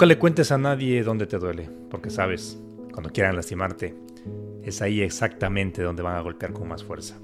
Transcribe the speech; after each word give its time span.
Nunca 0.00 0.14
le 0.14 0.18
cuentes 0.18 0.50
a 0.50 0.56
nadie 0.56 1.02
dónde 1.02 1.26
te 1.26 1.36
duele, 1.36 1.68
porque 1.90 2.08
sabes, 2.08 2.58
cuando 2.90 3.10
quieran 3.10 3.36
lastimarte, 3.36 3.94
es 4.62 4.80
ahí 4.80 5.02
exactamente 5.02 5.82
donde 5.82 6.02
van 6.02 6.16
a 6.16 6.22
golpear 6.22 6.54
con 6.54 6.66
más 6.68 6.82
fuerza. 6.82 7.18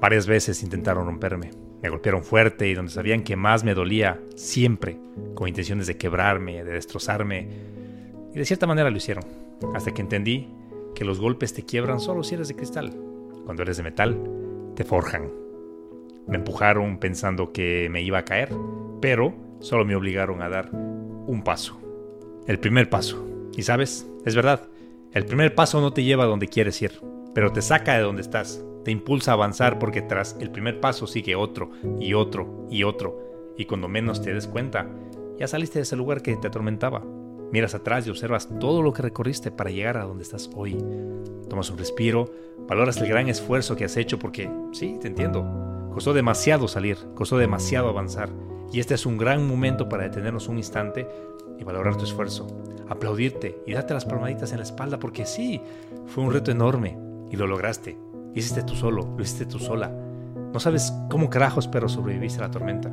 Varias 0.00 0.26
veces 0.26 0.64
intentaron 0.64 1.06
romperme, 1.06 1.52
me 1.80 1.90
golpearon 1.90 2.24
fuerte 2.24 2.66
y 2.66 2.74
donde 2.74 2.90
sabían 2.90 3.22
que 3.22 3.36
más 3.36 3.62
me 3.62 3.72
dolía, 3.72 4.20
siempre, 4.34 4.98
con 5.36 5.46
intenciones 5.46 5.86
de 5.86 5.96
quebrarme, 5.96 6.64
de 6.64 6.72
destrozarme, 6.72 7.48
y 8.34 8.36
de 8.36 8.44
cierta 8.46 8.66
manera 8.66 8.90
lo 8.90 8.96
hicieron, 8.96 9.22
hasta 9.72 9.94
que 9.94 10.02
entendí 10.02 10.48
que 10.96 11.04
los 11.04 11.20
golpes 11.20 11.54
te 11.54 11.62
quiebran 11.64 12.00
solo 12.00 12.24
si 12.24 12.34
eres 12.34 12.48
de 12.48 12.56
cristal. 12.56 12.92
Cuando 13.44 13.62
eres 13.62 13.76
de 13.76 13.84
metal, 13.84 14.20
te 14.74 14.82
forjan. 14.82 15.30
Me 16.26 16.38
empujaron 16.38 16.98
pensando 16.98 17.52
que 17.52 17.86
me 17.92 18.02
iba 18.02 18.18
a 18.18 18.24
caer, 18.24 18.48
pero 19.00 19.32
solo 19.60 19.84
me 19.84 19.94
obligaron 19.94 20.42
a 20.42 20.48
dar 20.48 20.68
un 20.72 21.44
paso. 21.44 21.91
El 22.46 22.58
primer 22.58 22.90
paso. 22.90 23.24
Y 23.56 23.62
sabes, 23.62 24.04
es 24.24 24.34
verdad, 24.34 24.68
el 25.12 25.24
primer 25.26 25.54
paso 25.54 25.80
no 25.80 25.92
te 25.92 26.02
lleva 26.02 26.24
a 26.24 26.26
donde 26.26 26.48
quieres 26.48 26.82
ir, 26.82 27.00
pero 27.34 27.52
te 27.52 27.62
saca 27.62 27.94
de 27.94 28.02
donde 28.02 28.22
estás, 28.22 28.64
te 28.84 28.90
impulsa 28.90 29.30
a 29.30 29.34
avanzar 29.34 29.78
porque 29.78 30.02
tras 30.02 30.36
el 30.40 30.50
primer 30.50 30.80
paso 30.80 31.06
sigue 31.06 31.36
otro 31.36 31.70
y 32.00 32.14
otro 32.14 32.66
y 32.68 32.82
otro, 32.82 33.54
y 33.56 33.66
cuando 33.66 33.86
menos 33.86 34.22
te 34.22 34.34
des 34.34 34.48
cuenta, 34.48 34.88
ya 35.38 35.46
saliste 35.46 35.78
de 35.78 35.84
ese 35.84 35.94
lugar 35.94 36.20
que 36.20 36.34
te 36.36 36.48
atormentaba. 36.48 37.04
Miras 37.52 37.76
atrás 37.76 38.06
y 38.06 38.10
observas 38.10 38.48
todo 38.58 38.82
lo 38.82 38.92
que 38.92 39.02
recorriste 39.02 39.52
para 39.52 39.70
llegar 39.70 39.98
a 39.98 40.04
donde 40.04 40.24
estás 40.24 40.50
hoy. 40.56 40.76
Tomas 41.48 41.70
un 41.70 41.78
respiro, 41.78 42.28
valoras 42.66 42.96
el 42.96 43.08
gran 43.08 43.28
esfuerzo 43.28 43.76
que 43.76 43.84
has 43.84 43.96
hecho 43.96 44.18
porque, 44.18 44.50
sí, 44.72 44.96
te 45.00 45.06
entiendo, 45.06 45.46
costó 45.92 46.12
demasiado 46.12 46.66
salir, 46.66 46.96
costó 47.14 47.38
demasiado 47.38 47.88
avanzar, 47.88 48.30
y 48.72 48.80
este 48.80 48.94
es 48.94 49.04
un 49.04 49.18
gran 49.18 49.46
momento 49.46 49.88
para 49.88 50.04
detenernos 50.04 50.48
un 50.48 50.56
instante 50.56 51.06
y 51.62 51.64
valorar 51.64 51.96
tu 51.96 52.04
esfuerzo, 52.04 52.48
aplaudirte 52.88 53.62
y 53.66 53.72
darte 53.72 53.94
las 53.94 54.04
palmaditas 54.04 54.50
en 54.50 54.58
la 54.58 54.64
espalda 54.64 54.98
porque 54.98 55.24
sí, 55.24 55.60
fue 56.08 56.24
un 56.24 56.32
reto 56.32 56.50
enorme 56.50 56.98
y 57.30 57.36
lo 57.36 57.46
lograste. 57.46 57.96
hiciste 58.34 58.64
tú 58.64 58.74
solo, 58.74 59.14
lo 59.16 59.22
hiciste 59.22 59.46
tú 59.46 59.60
sola. 59.60 59.90
No 60.52 60.58
sabes 60.58 60.92
cómo 61.08 61.30
carajos 61.30 61.68
pero 61.68 61.88
sobreviviste 61.88 62.40
a 62.40 62.48
la 62.48 62.50
tormenta. 62.50 62.92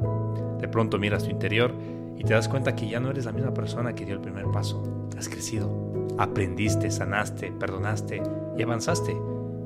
De 0.60 0.68
pronto 0.68 1.00
miras 1.00 1.24
tu 1.24 1.32
interior 1.32 1.74
y 2.16 2.24
te 2.24 2.34
das 2.34 2.48
cuenta 2.48 2.76
que 2.76 2.88
ya 2.88 3.00
no 3.00 3.10
eres 3.10 3.26
la 3.26 3.32
misma 3.32 3.54
persona 3.54 3.96
que 3.96 4.06
dio 4.06 4.14
el 4.14 4.22
primer 4.22 4.46
paso. 4.52 4.84
Has 5.18 5.28
crecido, 5.28 6.08
aprendiste, 6.20 6.92
sanaste, 6.92 7.52
perdonaste 7.52 8.22
y 8.56 8.62
avanzaste. 8.62 9.18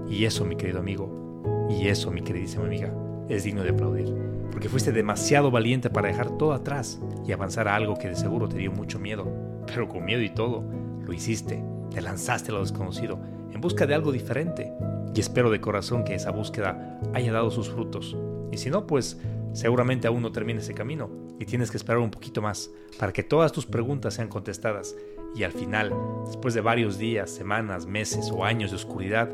Y 0.08 0.26
eso, 0.26 0.45
mi 0.45 0.56
querido 0.56 0.80
amigo, 0.80 1.67
y 1.70 1.88
eso, 1.88 2.10
mi 2.10 2.22
queridísima 2.22 2.66
amiga, 2.66 2.94
es 3.28 3.44
digno 3.44 3.64
de 3.64 3.70
aplaudir 3.70 4.33
porque 4.54 4.70
fuiste 4.70 4.92
demasiado 4.92 5.50
valiente 5.50 5.90
para 5.90 6.09
dejar 6.09 6.38
todo 6.38 6.54
atrás 6.54 7.00
y 7.26 7.32
avanzar 7.32 7.68
a 7.68 7.76
algo 7.76 7.98
que 7.98 8.08
de 8.08 8.16
seguro 8.16 8.48
te 8.48 8.60
dio 8.60 8.72
mucho 8.72 9.00
miedo. 9.00 9.28
Pero 9.66 9.90
con 9.90 10.06
miedo 10.06 10.22
y 10.22 10.30
todo, 10.30 10.64
lo 11.04 11.12
hiciste, 11.12 11.64
te 11.90 12.02
lanzaste 12.02 12.52
a 12.52 12.54
lo 12.54 12.62
desconocido, 12.62 13.20
en 13.52 13.60
busca 13.60 13.88
de 13.88 13.95
algo 13.95 14.12
diferente. 14.12 14.72
Y 15.16 15.20
espero 15.20 15.50
de 15.50 15.60
corazón 15.60 16.04
que 16.04 16.14
esa 16.14 16.30
búsqueda 16.30 17.00
haya 17.16 17.32
dado 17.32 17.50
sus 17.50 17.72
frutos. 17.72 18.16
Y 18.52 18.58
si 18.58 18.70
no, 18.70 18.86
pues 18.86 19.20
seguramente 19.54 20.06
aún 20.06 20.22
no 20.22 20.32
termina 20.32 20.60
ese 20.60 20.76
camino 20.76 21.10
y 21.39 21.45
tienes 21.45 21.72
que 21.72 21.77
esperar 21.77 21.98
un 21.98 22.11
poquito 22.11 22.39
más 22.39 22.70
para 23.00 23.11
que 23.11 23.23
todas 23.23 23.52
tus 23.52 23.66
preguntas 23.66 24.14
sean 24.14 24.27
contestadas. 24.27 24.95
Y 25.36 25.42
al 25.42 25.52
final, 25.52 25.92
después 26.27 26.54
de 26.54 26.61
varios 26.61 27.00
días, 27.00 27.32
semanas, 27.32 27.88
meses 27.88 28.30
o 28.32 28.45
años 28.45 28.70
de 28.70 28.76
oscuridad, 28.76 29.32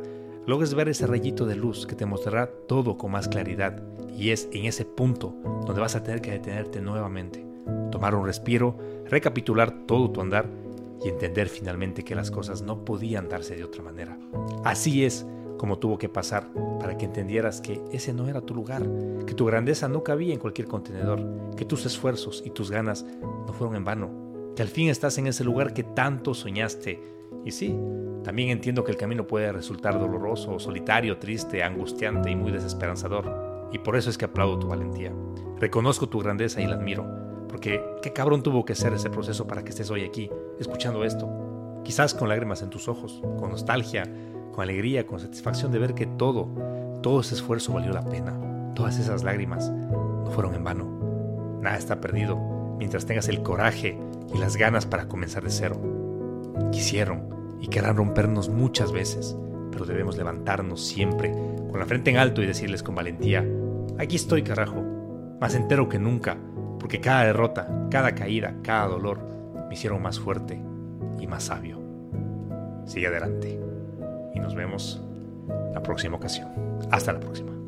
logres 0.49 0.73
ver 0.73 0.89
ese 0.89 1.05
rayito 1.05 1.45
de 1.45 1.55
luz 1.55 1.85
que 1.85 1.95
te 1.95 2.07
mostrará 2.07 2.47
todo 2.67 2.97
con 2.97 3.11
más 3.11 3.27
claridad 3.27 3.83
y 4.17 4.31
es 4.31 4.49
en 4.51 4.65
ese 4.65 4.83
punto 4.83 5.35
donde 5.67 5.79
vas 5.79 5.95
a 5.95 6.01
tener 6.01 6.21
que 6.21 6.31
detenerte 6.31 6.81
nuevamente, 6.81 7.45
tomar 7.91 8.15
un 8.15 8.25
respiro, 8.25 8.75
recapitular 9.05 9.85
todo 9.85 10.09
tu 10.09 10.21
andar 10.21 10.49
y 11.05 11.09
entender 11.09 11.49
finalmente 11.49 12.03
que 12.03 12.15
las 12.15 12.31
cosas 12.31 12.63
no 12.63 12.83
podían 12.83 13.29
darse 13.29 13.55
de 13.55 13.63
otra 13.63 13.83
manera. 13.83 14.17
Así 14.63 15.05
es 15.05 15.23
como 15.59 15.77
tuvo 15.77 15.99
que 15.99 16.09
pasar 16.09 16.47
para 16.79 16.97
que 16.97 17.05
entendieras 17.05 17.61
que 17.61 17.79
ese 17.91 18.11
no 18.11 18.27
era 18.27 18.41
tu 18.41 18.55
lugar, 18.55 18.81
que 19.27 19.35
tu 19.35 19.45
grandeza 19.45 19.87
no 19.87 20.03
cabía 20.03 20.33
en 20.33 20.39
cualquier 20.39 20.67
contenedor, 20.67 21.23
que 21.57 21.65
tus 21.65 21.85
esfuerzos 21.85 22.41
y 22.43 22.49
tus 22.49 22.71
ganas 22.71 23.05
no 23.21 23.53
fueron 23.53 23.75
en 23.75 23.85
vano, 23.85 24.09
que 24.55 24.63
al 24.63 24.69
fin 24.69 24.89
estás 24.89 25.15
en 25.19 25.27
ese 25.27 25.43
lugar 25.43 25.75
que 25.75 25.83
tanto 25.83 26.33
soñaste. 26.33 27.18
Y 27.45 27.51
sí, 27.51 27.75
también 28.23 28.49
entiendo 28.49 28.83
que 28.83 28.91
el 28.91 28.97
camino 28.97 29.25
puede 29.25 29.51
resultar 29.51 29.99
doloroso, 29.99 30.59
solitario, 30.59 31.17
triste, 31.17 31.63
angustiante 31.63 32.29
y 32.29 32.35
muy 32.35 32.51
desesperanzador. 32.51 33.69
Y 33.71 33.79
por 33.79 33.95
eso 33.95 34.09
es 34.09 34.17
que 34.17 34.25
aplaudo 34.25 34.59
tu 34.59 34.67
valentía. 34.67 35.13
Reconozco 35.59 36.09
tu 36.09 36.19
grandeza 36.19 36.61
y 36.61 36.67
la 36.67 36.75
admiro. 36.75 37.05
Porque 37.47 37.83
qué 38.01 38.13
cabrón 38.13 38.43
tuvo 38.43 38.65
que 38.65 38.75
ser 38.75 38.93
ese 38.93 39.09
proceso 39.09 39.47
para 39.47 39.63
que 39.63 39.69
estés 39.69 39.89
hoy 39.89 40.03
aquí, 40.03 40.29
escuchando 40.59 41.03
esto. 41.03 41.81
Quizás 41.83 42.13
con 42.13 42.29
lágrimas 42.29 42.61
en 42.61 42.69
tus 42.69 42.87
ojos, 42.87 43.21
con 43.39 43.49
nostalgia, 43.49 44.03
con 44.51 44.63
alegría, 44.63 45.07
con 45.07 45.19
satisfacción 45.19 45.71
de 45.71 45.79
ver 45.79 45.95
que 45.95 46.05
todo, 46.05 46.49
todo 47.01 47.21
ese 47.21 47.35
esfuerzo 47.35 47.73
valió 47.73 47.91
la 47.91 48.05
pena. 48.05 48.39
Todas 48.75 48.99
esas 48.99 49.23
lágrimas 49.23 49.71
no 49.71 50.29
fueron 50.31 50.53
en 50.53 50.63
vano. 50.63 51.59
Nada 51.61 51.77
está 51.77 51.99
perdido 51.99 52.37
mientras 52.77 53.05
tengas 53.05 53.27
el 53.27 53.41
coraje 53.41 53.97
y 54.33 54.37
las 54.37 54.55
ganas 54.55 54.85
para 54.85 55.07
comenzar 55.07 55.43
de 55.43 55.49
cero. 55.49 55.98
Quisieron 56.71 57.57
y 57.59 57.67
querrán 57.67 57.97
rompernos 57.97 58.49
muchas 58.49 58.91
veces, 58.91 59.37
pero 59.71 59.85
debemos 59.85 60.17
levantarnos 60.17 60.85
siempre 60.85 61.33
con 61.69 61.79
la 61.79 61.85
frente 61.85 62.09
en 62.09 62.17
alto 62.17 62.41
y 62.41 62.47
decirles 62.47 62.83
con 62.83 62.95
valentía, 62.95 63.45
aquí 63.97 64.15
estoy 64.15 64.43
carajo, 64.43 64.83
más 65.39 65.55
entero 65.55 65.89
que 65.89 65.99
nunca, 65.99 66.37
porque 66.79 66.99
cada 66.99 67.25
derrota, 67.25 67.87
cada 67.91 68.15
caída, 68.15 68.55
cada 68.63 68.87
dolor 68.87 69.19
me 69.67 69.73
hicieron 69.73 70.01
más 70.01 70.19
fuerte 70.19 70.59
y 71.19 71.27
más 71.27 71.43
sabio. 71.43 71.79
Sigue 72.85 73.07
adelante 73.07 73.59
y 74.33 74.39
nos 74.39 74.55
vemos 74.55 75.01
la 75.73 75.83
próxima 75.83 76.17
ocasión. 76.17 76.49
Hasta 76.91 77.13
la 77.13 77.19
próxima. 77.19 77.58